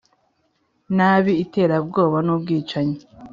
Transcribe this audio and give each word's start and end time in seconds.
nabi 0.97 1.33
iterabwoba 1.43 2.17
n 2.25 2.29
ubwicanyi 2.35 2.97